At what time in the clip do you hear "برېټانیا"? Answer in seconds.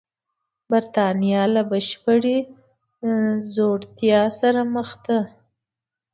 0.69-1.43